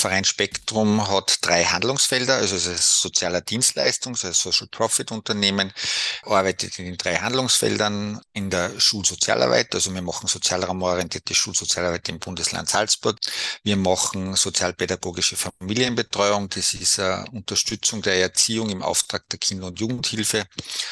[0.00, 5.72] Verein Spektrum hat drei Handlungsfelder, also es ist sozialer Dienstleistungs-, also Social Profit Unternehmen,
[6.22, 12.68] arbeitet in den drei Handlungsfeldern in der Schulsozialarbeit, also wir machen sozialraumorientierte Schulsozialarbeit im Bundesland
[12.68, 13.18] Salzburg.
[13.62, 19.80] Wir machen sozialpädagogische Familienbetreuung, das ist eine Unterstützung der Erziehung im Auftrag der Kinder- und
[19.80, 20.46] Jugendhilfe.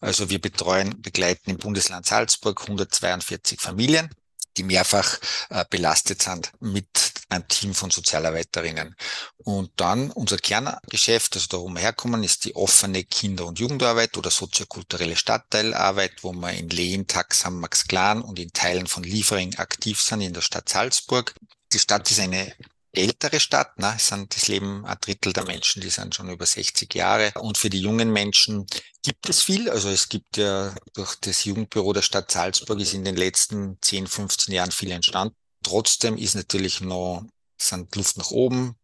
[0.00, 4.10] Also wir betreuen, begleiten im Bundesland Salzburg 142 Familien
[4.56, 5.18] die mehrfach
[5.50, 8.94] äh, belastet sind mit einem Team von Sozialarbeiterinnen.
[9.38, 14.16] Und dann unser Kerngeschäft, also da wo wir herkommen, ist die offene Kinder- und Jugendarbeit
[14.16, 19.56] oder soziokulturelle Stadtteilarbeit, wo wir in Lehen, Taxam, Max Klan und in Teilen von Liefering
[19.56, 21.34] aktiv sind in der Stadt Salzburg.
[21.72, 22.52] Die Stadt ist eine
[22.92, 23.78] ältere Stadt.
[23.78, 23.94] Ne?
[23.96, 27.32] Es sind das Leben ein Drittel der Menschen, die sind schon über 60 Jahre.
[27.40, 28.66] Und für die jungen Menschen
[29.02, 29.70] gibt es viel.
[29.70, 34.06] Also es gibt ja durch das Jugendbüro der Stadt Salzburg ist in den letzten 10,
[34.06, 35.36] 15 Jahren viel entstanden.
[35.62, 37.24] Trotzdem ist natürlich noch,
[37.58, 38.76] sind Luft nach oben.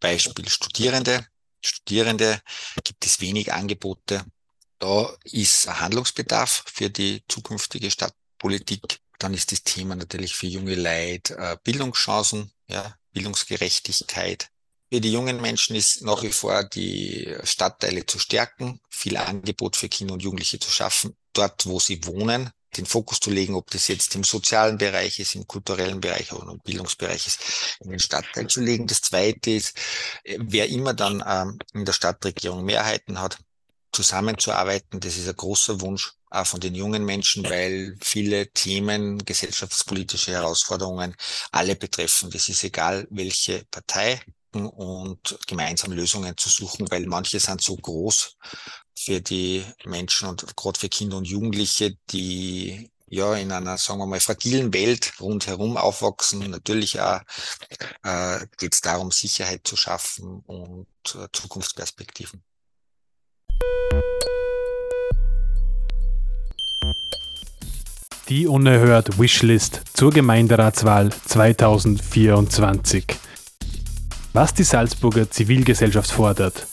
[0.00, 1.26] Beispiel Studierende.
[1.60, 2.40] Studierende
[2.82, 4.24] gibt es wenig Angebote.
[4.80, 8.98] Da ist Handlungsbedarf für die zukünftige Stadtpolitik.
[9.20, 14.48] Dann ist das Thema natürlich für junge Leute äh, Bildungschancen, ja, Bildungsgerechtigkeit.
[14.92, 19.88] Für die jungen Menschen ist nach wie vor die Stadtteile zu stärken, viel Angebot für
[19.88, 23.88] Kinder und Jugendliche zu schaffen, dort wo sie wohnen, den Fokus zu legen, ob das
[23.88, 27.40] jetzt im sozialen Bereich ist, im kulturellen Bereich oder im Bildungsbereich ist,
[27.80, 28.86] in den Stadtteil zu legen.
[28.86, 29.76] Das Zweite ist,
[30.24, 33.38] wer immer dann ähm, in der Stadtregierung Mehrheiten hat,
[33.92, 35.00] zusammenzuarbeiten.
[35.00, 41.14] Das ist ein großer Wunsch auch von den jungen Menschen, weil viele Themen, gesellschaftspolitische Herausforderungen
[41.50, 42.30] alle betreffen.
[42.30, 44.20] Das ist egal, welche Partei
[44.52, 48.36] und gemeinsam Lösungen zu suchen, weil manche sind so groß
[48.96, 54.06] für die Menschen und gerade für Kinder und Jugendliche, die ja in einer, sagen wir
[54.06, 56.50] mal, fragilen Welt rundherum aufwachsen.
[56.50, 57.20] Natürlich äh,
[58.56, 62.42] geht es darum, Sicherheit zu schaffen und äh, Zukunftsperspektiven.
[68.28, 73.04] Die unerhört Wishlist zur Gemeinderatswahl 2024.
[74.34, 76.66] Was die Salzburger Zivilgesellschaft fordert.